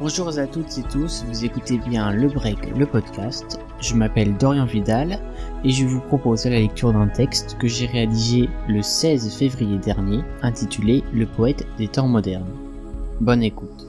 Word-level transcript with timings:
Bonjour 0.00 0.28
à 0.38 0.46
toutes 0.46 0.78
et 0.78 0.84
tous, 0.84 1.24
vous 1.26 1.44
écoutez 1.44 1.76
bien 1.76 2.12
Le 2.12 2.28
Break, 2.28 2.76
le 2.76 2.86
podcast. 2.86 3.58
Je 3.80 3.96
m'appelle 3.96 4.36
Dorian 4.36 4.64
Vidal 4.64 5.18
et 5.64 5.70
je 5.70 5.84
vous 5.84 5.98
propose 6.00 6.44
la 6.44 6.60
lecture 6.60 6.92
d'un 6.92 7.08
texte 7.08 7.58
que 7.58 7.66
j'ai 7.66 7.86
rédigé 7.86 8.48
le 8.68 8.80
16 8.80 9.36
février 9.36 9.76
dernier 9.78 10.20
intitulé 10.42 11.02
Le 11.12 11.26
poète 11.26 11.66
des 11.78 11.88
temps 11.88 12.06
modernes. 12.06 12.46
Bonne 13.20 13.42
écoute. 13.42 13.88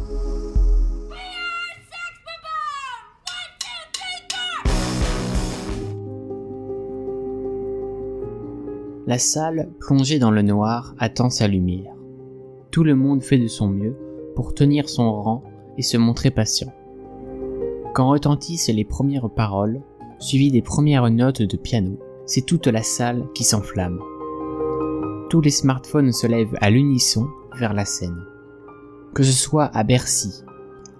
La 9.05 9.20
salle, 9.20 9.70
plongée 9.80 10.18
dans 10.18 10.32
le 10.32 10.41
noir, 10.41 10.96
attend 10.98 11.30
sa 11.30 11.48
lumière. 11.48 11.94
Tout 12.71 12.84
le 12.84 12.96
monde 12.96 13.21
fait 13.21 13.38
de 13.38 13.48
son 13.48 13.68
mieux 13.68 13.96
pour 14.36 14.55
tenir 14.55 14.89
son 14.89 15.12
rang 15.12 15.44
et 15.80 15.82
se 15.82 15.96
montrer 15.96 16.29
patient. 16.29 16.71
Quand 17.96 18.10
retentissent 18.10 18.68
les 18.68 18.83
premières 18.83 19.29
paroles, 19.29 19.82
suivies 20.20 20.51
des 20.51 20.61
premières 20.61 21.10
notes 21.10 21.42
de 21.42 21.57
piano, 21.57 21.97
c'est 22.25 22.46
toute 22.46 22.68
la 22.68 22.83
salle 22.83 23.25
qui 23.33 23.46
s'enflamme. 23.46 24.00
Tous 25.29 25.39
les 25.39 25.50
smartphones 25.50 26.11
se 26.11 26.28
lèvent 26.28 26.57
à 26.60 26.70
l'unisson 26.70 27.28
vers 27.57 27.73
la 27.73 27.86
scène. 27.86 28.25
Que 29.15 29.23
ce 29.23 29.32
soit 29.32 29.71
à 29.73 29.84
Bercy, 29.84 30.43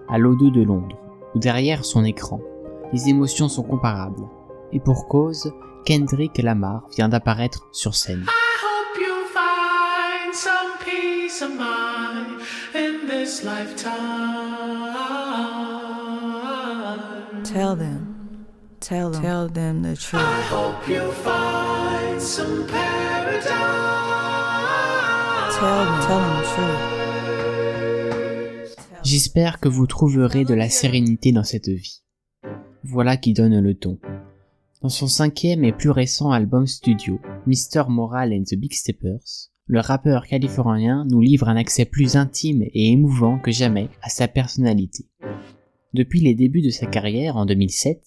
à 0.08 0.18
l'O2 0.18 0.50
de 0.50 0.62
Londres 0.62 0.98
ou 1.34 1.38
derrière 1.38 1.84
son 1.84 2.02
écran, 2.04 2.40
les 2.92 3.08
émotions 3.08 3.48
sont 3.48 3.62
comparables. 3.62 4.26
Et 4.72 4.80
pour 4.80 5.08
cause, 5.08 5.52
Kendrick 5.84 6.38
Lamar 6.38 6.88
vient 6.96 7.10
d'apparaître 7.10 7.68
sur 7.70 7.94
scène. 7.94 8.24
Tell 17.44 17.76
them, 17.76 18.46
tell 18.80 19.10
them, 19.10 19.22
tell 19.22 19.48
them 19.48 19.82
the 19.82 19.94
truth. 19.96 20.20
I 20.20 20.42
hope 20.50 20.88
you 20.88 21.12
find 21.12 22.20
some 22.20 22.66
paradise. 22.66 23.46
Tell 25.54 25.84
them, 25.84 26.00
tell 26.06 26.18
them 26.18 26.42
the 26.42 26.46
truth. 26.54 27.00
J'espère 29.04 29.60
que 29.60 29.68
vous 29.68 29.86
trouverez 29.86 30.44
de 30.44 30.54
la 30.54 30.68
sérénité 30.68 31.30
dans 31.30 31.44
cette 31.44 31.68
vie. 31.68 32.02
Voilà 32.82 33.16
qui 33.16 33.32
donne 33.32 33.60
le 33.60 33.74
ton. 33.74 34.00
Dans 34.82 34.88
son 34.88 35.06
cinquième 35.06 35.62
et 35.62 35.72
plus 35.72 35.90
récent 35.90 36.32
album 36.32 36.66
studio, 36.66 37.20
Mr. 37.46 37.84
Moral 37.88 38.32
and 38.32 38.42
the 38.50 38.56
Big 38.56 38.72
Steppers, 38.72 39.52
le 39.70 39.78
rappeur 39.78 40.26
californien 40.26 41.06
nous 41.08 41.20
livre 41.20 41.48
un 41.48 41.54
accès 41.54 41.84
plus 41.84 42.16
intime 42.16 42.62
et 42.74 42.90
émouvant 42.90 43.38
que 43.38 43.52
jamais 43.52 43.88
à 44.02 44.08
sa 44.08 44.26
personnalité. 44.26 45.06
Depuis 45.94 46.18
les 46.20 46.34
débuts 46.34 46.60
de 46.60 46.70
sa 46.70 46.86
carrière 46.86 47.36
en 47.36 47.46
2007, 47.46 48.02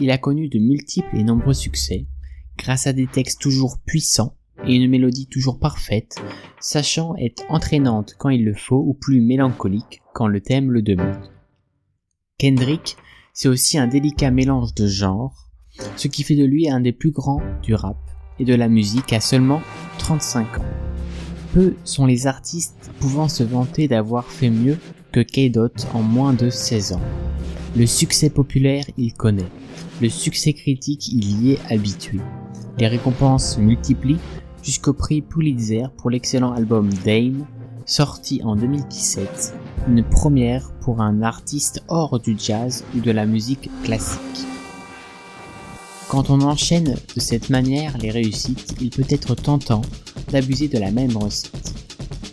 il 0.00 0.10
a 0.10 0.18
connu 0.18 0.48
de 0.48 0.58
multiples 0.58 1.16
et 1.16 1.22
nombreux 1.22 1.54
succès, 1.54 2.08
grâce 2.58 2.88
à 2.88 2.92
des 2.92 3.06
textes 3.06 3.40
toujours 3.40 3.78
puissants 3.86 4.34
et 4.66 4.74
une 4.74 4.90
mélodie 4.90 5.28
toujours 5.28 5.60
parfaite, 5.60 6.16
sachant 6.58 7.14
être 7.18 7.44
entraînante 7.50 8.16
quand 8.18 8.30
il 8.30 8.44
le 8.44 8.54
faut 8.54 8.82
ou 8.84 8.92
plus 8.92 9.20
mélancolique 9.20 10.02
quand 10.12 10.26
le 10.26 10.40
thème 10.40 10.72
le 10.72 10.82
demande. 10.82 11.30
Kendrick, 12.36 12.96
c'est 13.32 13.48
aussi 13.48 13.78
un 13.78 13.86
délicat 13.86 14.32
mélange 14.32 14.74
de 14.74 14.88
genres, 14.88 15.52
ce 15.94 16.08
qui 16.08 16.24
fait 16.24 16.34
de 16.34 16.44
lui 16.44 16.68
un 16.68 16.80
des 16.80 16.92
plus 16.92 17.12
grands 17.12 17.42
du 17.62 17.74
rap 17.74 17.98
et 18.40 18.44
de 18.44 18.56
la 18.56 18.66
musique 18.66 19.12
à 19.12 19.20
seulement 19.20 19.62
35 19.98 20.58
ans. 20.58 20.85
Peu 21.52 21.74
sont 21.84 22.06
les 22.06 22.26
artistes 22.26 22.90
pouvant 23.00 23.28
se 23.28 23.42
vanter 23.42 23.88
d'avoir 23.88 24.24
fait 24.26 24.50
mieux 24.50 24.78
que 25.12 25.20
K-Dot 25.20 25.86
en 25.94 26.02
moins 26.02 26.32
de 26.32 26.50
16 26.50 26.92
ans. 26.94 27.00
Le 27.76 27.86
succès 27.86 28.30
populaire, 28.30 28.84
il 28.96 29.12
connaît. 29.12 29.50
Le 30.00 30.08
succès 30.08 30.52
critique, 30.52 31.08
il 31.08 31.42
y 31.42 31.52
est 31.52 31.72
habitué. 31.72 32.20
Les 32.78 32.88
récompenses 32.88 33.54
se 33.54 33.60
multiplient 33.60 34.18
jusqu'au 34.62 34.92
prix 34.92 35.22
Pulitzer 35.22 35.84
pour 35.96 36.10
l'excellent 36.10 36.52
album 36.52 36.90
Dame, 37.04 37.46
sorti 37.86 38.42
en 38.44 38.56
2017, 38.56 39.54
une 39.88 40.02
première 40.02 40.72
pour 40.80 41.00
un 41.00 41.22
artiste 41.22 41.82
hors 41.88 42.18
du 42.18 42.36
jazz 42.38 42.84
ou 42.94 43.00
de 43.00 43.10
la 43.10 43.26
musique 43.26 43.70
classique. 43.84 44.46
Quand 46.08 46.30
on 46.30 46.40
enchaîne 46.40 46.96
de 47.14 47.20
cette 47.20 47.50
manière 47.50 47.98
les 47.98 48.12
réussites, 48.12 48.76
il 48.80 48.90
peut 48.90 49.06
être 49.08 49.34
tentant 49.34 49.82
d'abuser 50.30 50.68
de 50.68 50.78
la 50.78 50.92
même 50.92 51.16
recette. 51.16 51.74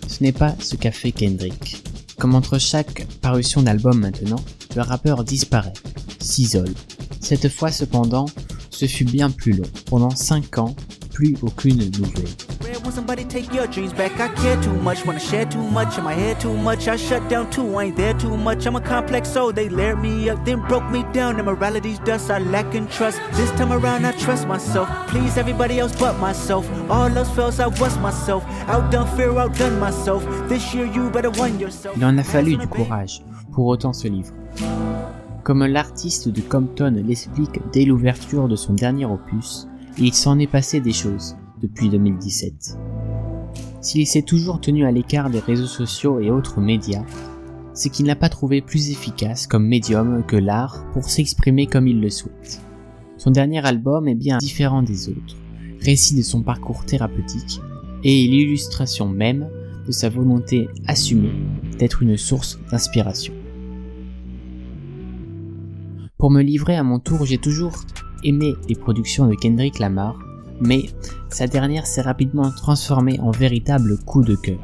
Ce 0.07 0.21
n'est 0.21 0.31
pas 0.31 0.55
ce 0.59 0.75
qu'a 0.75 0.91
fait 0.91 1.11
Kendrick. 1.11 1.83
Comme 2.19 2.35
entre 2.35 2.59
chaque 2.59 3.07
parution 3.21 3.63
d'album 3.63 3.99
maintenant, 3.99 4.39
le 4.75 4.83
rappeur 4.83 5.23
disparaît, 5.23 5.73
s'isole. 6.19 6.73
Cette 7.19 7.49
fois 7.49 7.71
cependant, 7.71 8.27
ce 8.69 8.85
fut 8.85 9.05
bien 9.05 9.31
plus 9.31 9.53
long. 9.53 9.69
Pendant 9.87 10.11
5 10.11 10.59
ans, 10.59 10.75
plus 11.13 11.35
aucune 11.41 11.77
nouvelle. 11.77 12.29
somebody 12.91 13.25
take 13.25 13.51
your 13.53 13.67
dreams 13.67 13.93
back? 13.93 14.19
I 14.19 14.27
care 14.35 14.61
too 14.61 14.73
much, 14.73 15.05
wanna 15.05 15.19
share 15.19 15.45
too 15.45 15.61
much, 15.61 15.97
in 15.97 16.03
my 16.03 16.13
head 16.13 16.39
too 16.39 16.55
much? 16.55 16.87
I 16.87 16.95
shut 16.95 17.27
down 17.29 17.49
too, 17.49 17.77
I 17.77 17.85
ain't 17.85 17.95
there 17.95 18.13
too 18.13 18.35
much. 18.37 18.65
I'm 18.65 18.75
a 18.75 18.81
complex 18.81 19.29
soul, 19.29 19.51
they 19.53 19.69
layered 19.69 19.99
me 19.99 20.29
up, 20.29 20.43
then 20.45 20.59
broke 20.67 20.89
me 20.89 21.03
down. 21.13 21.39
Immorality's 21.39 21.99
dust, 21.99 22.29
I 22.29 22.39
lack 22.39 22.75
in 22.75 22.87
trust. 22.87 23.19
This 23.33 23.51
time 23.51 23.71
around, 23.71 24.05
I 24.05 24.11
trust 24.13 24.47
myself. 24.47 24.87
Please 25.07 25.37
everybody 25.37 25.79
else 25.79 25.95
but 25.99 26.17
myself. 26.19 26.69
All 26.89 27.17
else 27.17 27.29
fails, 27.35 27.59
I 27.59 27.67
was 27.67 27.97
myself. 27.99 28.43
Outdone 28.67 29.07
fear, 29.15 29.37
outdone 29.37 29.79
myself. 29.79 30.23
This 30.49 30.73
year, 30.73 30.85
you 30.85 31.09
better 31.09 31.31
win 31.31 31.59
yourself. 31.59 31.95
Il 31.97 32.05
en 32.05 32.17
a 32.17 32.23
fallu 32.23 32.57
du 32.57 32.67
courage 32.67 33.23
pour 33.51 33.67
autant 33.67 33.93
ce 33.93 34.07
livre. 34.07 34.33
Comme 35.43 35.65
l'artiste 35.65 36.29
de 36.29 36.41
Compton 36.41 36.93
l'explique 37.05 37.59
dès 37.73 37.83
l'ouverture 37.83 38.47
de 38.47 38.55
son 38.55 38.73
dernier 38.73 39.05
opus, 39.05 39.67
il 39.97 40.13
s'en 40.13 40.39
est 40.39 40.47
passé 40.47 40.79
des 40.79 40.91
choses 40.91 41.35
depuis 41.61 41.89
2017. 41.89 42.77
S'il 43.81 44.07
s'est 44.07 44.23
toujours 44.23 44.59
tenu 44.59 44.85
à 44.85 44.91
l'écart 44.91 45.29
des 45.29 45.39
réseaux 45.39 45.67
sociaux 45.67 46.19
et 46.19 46.31
autres 46.31 46.59
médias, 46.61 47.05
c'est 47.73 47.89
qu'il 47.89 48.05
n'a 48.05 48.15
pas 48.15 48.29
trouvé 48.29 48.61
plus 48.61 48.89
efficace 48.89 49.45
comme 49.45 49.67
médium 49.67 50.23
que 50.25 50.35
l'art 50.35 50.85
pour 50.93 51.09
s'exprimer 51.09 51.67
comme 51.67 51.87
il 51.87 52.01
le 52.01 52.09
souhaite. 52.09 52.61
Son 53.17 53.31
dernier 53.31 53.65
album 53.65 54.07
est 54.07 54.15
bien 54.15 54.37
différent 54.37 54.81
des 54.81 55.09
autres, 55.09 55.37
récit 55.79 56.15
de 56.15 56.21
son 56.21 56.41
parcours 56.41 56.85
thérapeutique 56.85 57.61
et 58.03 58.27
l'illustration 58.27 59.07
même 59.07 59.47
de 59.85 59.91
sa 59.91 60.09
volonté 60.09 60.69
assumée 60.87 61.33
d'être 61.77 62.01
une 62.01 62.17
source 62.17 62.59
d'inspiration. 62.71 63.33
Pour 66.17 66.31
me 66.31 66.41
livrer 66.41 66.77
à 66.77 66.83
mon 66.83 66.99
tour, 66.99 67.25
j'ai 67.25 67.37
toujours 67.37 67.83
aimé 68.23 68.53
les 68.67 68.75
productions 68.75 69.27
de 69.27 69.35
Kendrick 69.35 69.79
Lamar 69.79 70.17
mais 70.61 70.85
sa 71.29 71.47
dernière 71.47 71.85
s'est 71.85 72.01
rapidement 72.01 72.51
transformée 72.51 73.19
en 73.19 73.31
véritable 73.31 73.97
coup 74.05 74.23
de 74.23 74.35
cœur. 74.35 74.59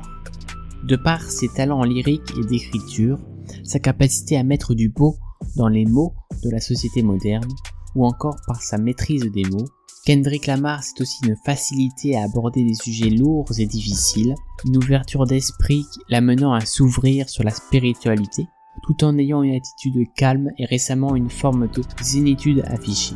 De 0.83 0.95
par 0.95 1.21
ses 1.21 1.49
talents 1.49 1.83
lyriques 1.83 2.33
et 2.39 2.45
d'écriture, 2.45 3.19
sa 3.63 3.79
capacité 3.79 4.37
à 4.37 4.43
mettre 4.43 4.73
du 4.73 4.89
beau 4.89 5.17
dans 5.55 5.67
les 5.67 5.85
mots 5.85 6.13
de 6.43 6.49
la 6.49 6.61
société 6.61 7.01
moderne, 7.01 7.49
ou 7.95 8.05
encore 8.05 8.37
par 8.47 8.61
sa 8.61 8.77
maîtrise 8.77 9.29
des 9.31 9.43
mots, 9.43 9.67
Kendrick 10.05 10.47
Lamar 10.47 10.83
c'est 10.83 11.01
aussi 11.01 11.25
une 11.25 11.35
facilité 11.45 12.15
à 12.15 12.23
aborder 12.23 12.63
des 12.63 12.73
sujets 12.73 13.09
lourds 13.09 13.51
et 13.57 13.65
difficiles, 13.65 14.35
une 14.65 14.77
ouverture 14.77 15.25
d'esprit 15.25 15.85
l'amenant 16.07 16.53
à 16.53 16.61
s'ouvrir 16.61 17.27
sur 17.27 17.43
la 17.43 17.51
spiritualité, 17.51 18.47
tout 18.83 19.03
en 19.03 19.17
ayant 19.17 19.43
une 19.43 19.55
attitude 19.55 20.07
calme 20.15 20.51
et 20.57 20.65
récemment 20.65 21.15
une 21.15 21.29
forme 21.29 21.67
de 21.67 21.81
zénitude 22.01 22.63
affichée. 22.67 23.15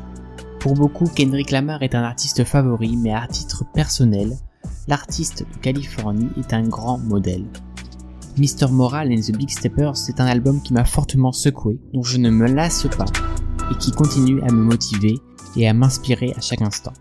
Pour 0.63 0.75
beaucoup, 0.75 1.07
Kendrick 1.13 1.51
Lamar 1.51 1.83
est 1.83 1.93
un 1.93 2.03
artiste 2.03 2.45
favori, 2.45 2.95
mais 2.95 3.13
à 3.13 3.27
titre 3.27 3.65
personnel, 3.73 4.31
l'artiste 4.87 5.45
de 5.53 5.57
Californie 5.57 6.29
est 6.37 6.53
un 6.53 6.65
grand 6.65 6.97
modèle. 6.99 7.43
Mr. 8.37 8.71
Moral 8.71 9.11
and 9.11 9.19
the 9.19 9.35
Big 9.35 9.49
Steppers, 9.49 9.97
c'est 9.97 10.21
un 10.21 10.25
album 10.25 10.61
qui 10.61 10.71
m'a 10.71 10.85
fortement 10.85 11.33
secoué, 11.33 11.81
dont 11.93 12.01
je 12.01 12.17
ne 12.17 12.29
me 12.29 12.47
lasse 12.47 12.87
pas, 12.97 13.03
et 13.73 13.77
qui 13.77 13.91
continue 13.91 14.41
à 14.43 14.53
me 14.53 14.63
motiver 14.63 15.15
et 15.57 15.67
à 15.67 15.73
m'inspirer 15.73 16.33
à 16.37 16.39
chaque 16.39 16.61
instant. 16.61 16.93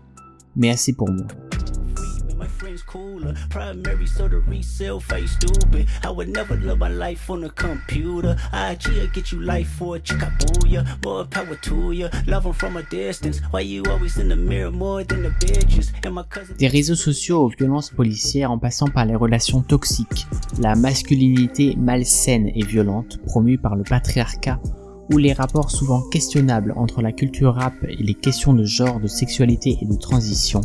Mais 0.57 0.69
assez 0.69 0.91
pour 0.91 1.09
moi. 1.09 1.27
Primary 3.49 4.07
so 4.07 4.27
the 4.27 4.39
resale 4.39 4.99
face 4.99 5.33
stupid. 5.33 5.87
I 6.03 6.09
would 6.09 6.29
never 6.29 6.55
live 6.55 6.79
my 6.79 6.89
life 6.89 7.29
on 7.29 7.43
a 7.43 7.49
computer. 7.49 8.35
I 8.51 8.75
get 9.13 9.31
you 9.31 9.41
life 9.41 9.67
for 9.77 9.97
a 9.97 9.99
chicabooya. 9.99 10.85
More 11.03 11.25
power 11.25 11.55
to 11.55 11.91
you. 11.91 12.09
Love 12.27 12.43
them 12.43 12.53
from 12.53 12.77
a 12.77 12.83
distance. 12.83 13.41
Why 13.51 13.61
you 13.61 13.83
always 13.89 14.17
in 14.17 14.29
the 14.29 14.35
mirror 14.35 14.71
more 14.71 15.03
than 15.03 15.23
the 15.23 15.29
bitches? 15.29 15.91
And 16.05 16.15
my 16.15 16.23
cousin. 16.23 16.55
Des 16.57 16.67
réseaux 16.67 16.95
sociaux 16.95 17.45
aux 17.45 17.49
violences 17.49 17.89
policières 17.89 18.51
en 18.51 18.57
passant 18.57 18.87
par 18.87 19.05
les 19.05 19.15
relations 19.15 19.61
toxiques, 19.61 20.27
la 20.59 20.75
masculinité 20.75 21.75
malsaine 21.77 22.49
et 22.55 22.63
violente 22.63 23.19
promue 23.25 23.57
par 23.57 23.75
le 23.75 23.83
patriarcat 23.83 24.59
ou 25.11 25.17
les 25.17 25.33
rapports 25.33 25.71
souvent 25.71 26.01
questionnables 26.09 26.73
entre 26.75 27.01
la 27.01 27.11
culture 27.11 27.55
rap 27.55 27.73
et 27.87 28.01
les 28.01 28.13
questions 28.13 28.53
de 28.53 28.63
genre, 28.63 28.99
de 28.99 29.07
sexualité 29.07 29.77
et 29.81 29.85
de 29.85 29.95
transition, 29.95 30.61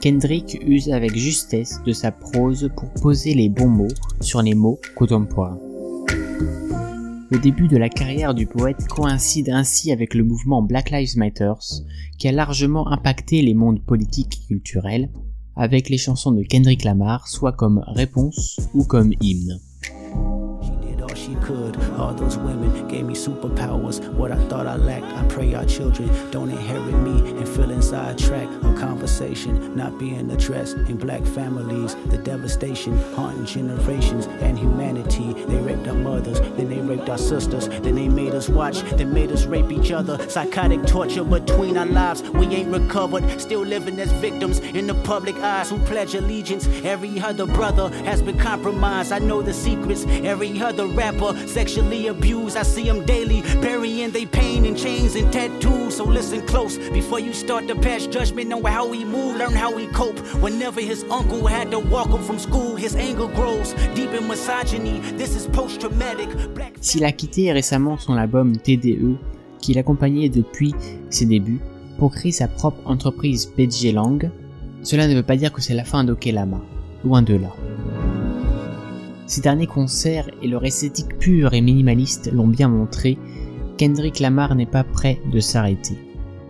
Kendrick 0.00 0.58
use 0.66 0.90
avec 0.90 1.14
justesse 1.14 1.82
de 1.84 1.92
sa 1.92 2.10
prose 2.10 2.70
pour 2.74 2.90
poser 3.02 3.34
les 3.34 3.50
bons 3.50 3.68
mots 3.68 3.92
sur 4.22 4.40
les 4.40 4.54
mots 4.54 4.80
contemporains. 4.96 5.58
Le 7.28 7.38
début 7.38 7.68
de 7.68 7.76
la 7.76 7.90
carrière 7.90 8.34
du 8.34 8.46
poète 8.46 8.88
coïncide 8.88 9.50
ainsi 9.50 9.92
avec 9.92 10.14
le 10.14 10.24
mouvement 10.24 10.62
Black 10.62 10.90
Lives 10.90 11.18
Matter, 11.18 11.52
qui 12.18 12.28
a 12.28 12.32
largement 12.32 12.88
impacté 12.88 13.42
les 13.42 13.54
mondes 13.54 13.84
politiques 13.84 14.40
et 14.42 14.46
culturels, 14.46 15.10
avec 15.54 15.90
les 15.90 15.98
chansons 15.98 16.32
de 16.32 16.44
Kendrick 16.44 16.82
Lamar 16.82 17.28
soit 17.28 17.52
comme 17.52 17.84
réponse 17.86 18.58
ou 18.72 18.84
comme 18.84 19.12
hymne. 19.20 19.60
Could. 21.50 21.76
All 21.98 22.14
those 22.14 22.36
women 22.38 22.86
gave 22.88 23.04
me 23.04 23.14
superpowers. 23.14 23.96
What 24.14 24.30
I 24.30 24.36
thought 24.48 24.66
I 24.66 24.76
lacked, 24.76 25.06
I 25.06 25.24
pray 25.26 25.54
our 25.54 25.64
children 25.64 26.08
don't 26.30 26.50
inherit 26.50 26.94
me 26.94 27.30
and 27.38 27.48
feel 27.48 27.70
inside 27.70 28.18
track. 28.18 28.48
A 28.62 28.74
conversation 28.74 29.74
not 29.76 29.98
being 29.98 30.30
addressed 30.30 30.76
in 30.76 30.96
black 30.96 31.24
families. 31.24 31.96
The 32.06 32.18
devastation 32.18 32.96
haunting 33.14 33.46
generations 33.46 34.26
and 34.26 34.58
humanity. 34.58 35.32
They 35.32 35.56
raped 35.56 35.88
our 35.88 35.94
mothers, 35.94 36.40
then 36.40 36.68
they 36.68 36.80
raped 36.80 37.08
our 37.08 37.18
sisters, 37.18 37.68
then 37.68 37.94
they 37.94 38.08
made 38.08 38.34
us 38.34 38.48
watch, 38.48 38.80
then 38.98 39.12
made 39.12 39.32
us 39.32 39.44
rape 39.46 39.72
each 39.72 39.90
other. 39.90 40.16
Psychotic 40.28 40.86
torture 40.86 41.24
between 41.24 41.76
our 41.76 41.86
lives. 41.86 42.22
We 42.30 42.46
ain't 42.46 42.72
recovered, 42.72 43.40
still 43.40 43.62
living 43.62 43.98
as 43.98 44.12
victims 44.12 44.60
in 44.60 44.86
the 44.86 44.94
public 44.94 45.36
eyes 45.36 45.70
who 45.70 45.78
pledge 45.80 46.14
allegiance. 46.14 46.66
Every 46.84 47.18
other 47.20 47.46
brother 47.46 47.88
has 48.04 48.22
been 48.22 48.38
compromised. 48.38 49.12
I 49.12 49.18
know 49.18 49.42
the 49.42 49.52
secrets. 49.52 50.04
Every 50.06 50.60
other 50.60 50.86
rapper 50.86 51.34
sexually 51.46 52.08
abused. 52.08 52.56
I 52.56 52.62
see 52.62 52.84
them 52.84 53.04
daily, 53.04 53.42
burying 53.60 54.10
their 54.10 54.26
pain 54.26 54.64
in 54.64 54.74
chains 54.74 55.16
and 55.16 55.32
tattoos. 55.32 55.96
So 55.96 56.04
listen 56.04 56.46
close 56.46 56.78
before 56.90 57.20
you 57.20 57.32
start 57.32 57.68
to 57.68 57.74
pass 57.74 58.06
judgment 58.06 58.52
on 58.52 58.62
how 58.64 58.86
we 58.88 59.04
move, 59.04 59.36
learn 59.36 59.54
how 59.54 59.74
we 59.74 59.86
cope. 59.88 60.18
Whenever 60.42 60.80
his 60.80 61.04
uncle 61.10 61.46
had 61.46 61.70
to 61.70 61.78
walk 61.78 62.08
him 62.08 62.22
from 62.22 62.38
school, 62.38 62.76
his 62.76 62.94
anger 62.96 63.28
grows 63.28 63.74
deep 63.94 64.12
in 64.14 64.26
misogyny. 64.28 65.00
This 65.16 65.34
is 65.34 65.46
post-traumatic. 65.48 66.28
S'il 66.80 67.04
a 67.04 67.12
quitté 67.12 67.52
récemment 67.52 67.98
son 67.98 68.14
album 68.16 68.56
TDE, 68.56 69.16
qu'il 69.60 69.78
accompagnait 69.78 70.28
depuis 70.28 70.74
ses 71.10 71.26
débuts, 71.26 71.60
pour 71.98 72.12
créer 72.12 72.32
sa 72.32 72.48
propre 72.48 72.80
entreprise 72.86 73.46
PG 73.46 73.92
Lang, 73.92 74.30
cela 74.82 75.06
ne 75.06 75.14
veut 75.14 75.22
pas 75.22 75.36
dire 75.36 75.52
que 75.52 75.60
c'est 75.60 75.74
la 75.74 75.84
fin 75.84 76.04
d'Okelama, 76.04 76.62
loin 77.04 77.20
de 77.20 77.34
là. 77.34 77.52
Ces 79.30 79.42
derniers 79.42 79.68
concerts 79.68 80.28
et 80.42 80.48
leur 80.48 80.64
esthétique 80.64 81.16
pure 81.20 81.54
et 81.54 81.60
minimaliste 81.60 82.32
l'ont 82.32 82.48
bien 82.48 82.66
montré, 82.66 83.16
Kendrick 83.78 84.18
Lamar 84.18 84.56
n'est 84.56 84.66
pas 84.66 84.82
prêt 84.82 85.20
de 85.32 85.38
s'arrêter. 85.38 85.96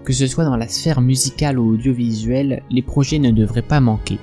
Que 0.03 0.15
ce 0.15 0.27
soit 0.27 0.47
dans 0.47 0.57
la 0.57 0.67
sphère 0.67 1.03
musicale 1.03 1.59
ou 1.59 1.75
audiovisuelle, 1.75 2.63
les 2.71 2.81
projets 2.81 3.19
ne 3.19 3.33
devraient 3.33 3.61
pas 3.61 3.81
manquer. 3.81 4.17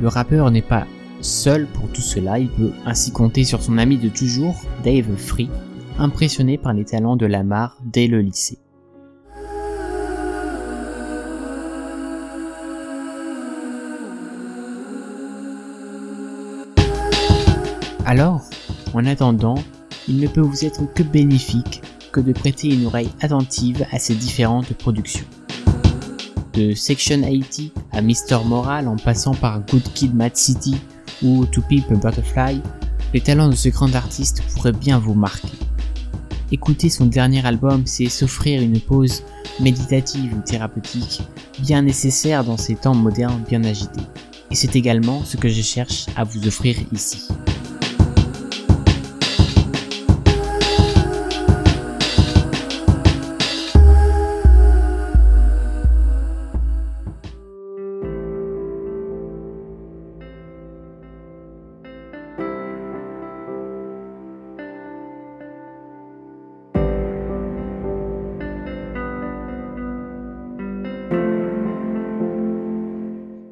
Le 0.00 0.06
rappeur 0.06 0.52
n'est 0.52 0.62
pas 0.62 0.86
seul 1.22 1.66
pour 1.66 1.88
tout 1.88 2.02
cela, 2.02 2.38
il 2.38 2.50
peut 2.50 2.70
ainsi 2.86 3.10
compter 3.10 3.42
sur 3.42 3.60
son 3.60 3.78
ami 3.78 3.98
de 3.98 4.10
toujours, 4.10 4.62
Dave 4.84 5.16
Free, 5.16 5.50
impressionné 5.98 6.56
par 6.56 6.72
les 6.72 6.84
talents 6.84 7.16
de 7.16 7.26
Lamar 7.26 7.76
dès 7.84 8.06
le 8.06 8.20
lycée. 8.20 8.58
Alors, 18.10 18.42
en 18.92 19.06
attendant, 19.06 19.54
il 20.08 20.16
ne 20.16 20.26
peut 20.26 20.40
vous 20.40 20.64
être 20.64 20.92
que 20.94 21.04
bénéfique 21.04 21.80
que 22.10 22.18
de 22.18 22.32
prêter 22.32 22.66
une 22.66 22.86
oreille 22.86 23.12
attentive 23.20 23.86
à 23.92 24.00
ces 24.00 24.16
différentes 24.16 24.72
productions. 24.72 25.26
De 26.52 26.74
Section 26.74 27.20
80 27.20 27.68
à 27.92 28.02
Mr. 28.02 28.44
Moral 28.44 28.88
en 28.88 28.96
passant 28.96 29.34
par 29.34 29.64
Good 29.64 29.84
Kid 29.94 30.12
Mad 30.12 30.34
City 30.34 30.76
ou 31.22 31.46
To 31.46 31.60
a 31.60 31.94
Butterfly, 31.94 32.60
les 33.14 33.20
talents 33.20 33.48
de 33.48 33.54
ce 33.54 33.68
grand 33.68 33.94
artiste 33.94 34.42
pourraient 34.56 34.72
bien 34.72 34.98
vous 34.98 35.14
marquer. 35.14 35.56
Écouter 36.50 36.88
son 36.88 37.06
dernier 37.06 37.46
album, 37.46 37.82
c'est 37.86 38.08
s'offrir 38.08 38.60
une 38.60 38.80
pause 38.80 39.22
méditative 39.60 40.34
ou 40.36 40.40
thérapeutique 40.40 41.22
bien 41.60 41.82
nécessaire 41.82 42.42
dans 42.42 42.56
ces 42.56 42.74
temps 42.74 42.96
modernes 42.96 43.44
bien 43.48 43.62
agités. 43.62 44.02
Et 44.50 44.56
c'est 44.56 44.74
également 44.74 45.22
ce 45.22 45.36
que 45.36 45.48
je 45.48 45.62
cherche 45.62 46.06
à 46.16 46.24
vous 46.24 46.48
offrir 46.48 46.74
ici. 46.92 47.28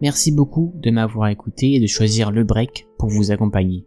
Merci 0.00 0.30
beaucoup 0.30 0.72
de 0.76 0.92
m'avoir 0.92 1.28
écouté 1.28 1.74
et 1.74 1.80
de 1.80 1.86
choisir 1.88 2.30
le 2.30 2.44
break 2.44 2.86
pour 2.98 3.08
vous 3.08 3.32
accompagner. 3.32 3.84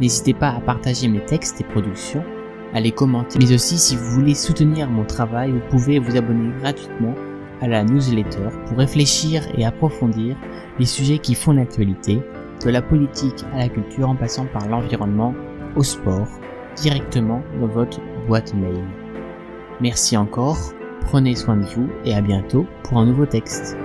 N'hésitez 0.00 0.32
pas 0.32 0.48
à 0.48 0.60
partager 0.60 1.08
mes 1.08 1.24
textes 1.24 1.60
et 1.60 1.64
productions, 1.64 2.24
à 2.72 2.80
les 2.80 2.90
commenter, 2.90 3.38
mais 3.38 3.52
aussi 3.52 3.76
si 3.76 3.96
vous 3.96 4.10
voulez 4.12 4.34
soutenir 4.34 4.88
mon 4.88 5.04
travail, 5.04 5.52
vous 5.52 5.60
pouvez 5.70 5.98
vous 5.98 6.16
abonner 6.16 6.50
gratuitement 6.60 7.14
à 7.60 7.68
la 7.68 7.84
newsletter 7.84 8.48
pour 8.66 8.78
réfléchir 8.78 9.42
et 9.58 9.66
approfondir 9.66 10.36
les 10.78 10.86
sujets 10.86 11.18
qui 11.18 11.34
font 11.34 11.52
l'actualité, 11.52 12.18
de 12.64 12.70
la 12.70 12.80
politique 12.80 13.44
à 13.52 13.58
la 13.58 13.68
culture 13.68 14.08
en 14.08 14.16
passant 14.16 14.46
par 14.46 14.66
l'environnement 14.68 15.34
au 15.76 15.82
sport, 15.82 16.28
directement 16.76 17.42
dans 17.60 17.66
votre 17.66 18.00
boîte 18.26 18.54
mail. 18.54 18.84
Merci 19.82 20.16
encore, 20.16 20.72
prenez 21.02 21.34
soin 21.34 21.58
de 21.58 21.66
vous 21.66 21.88
et 22.06 22.14
à 22.14 22.22
bientôt 22.22 22.66
pour 22.82 22.98
un 22.98 23.04
nouveau 23.04 23.26
texte. 23.26 23.76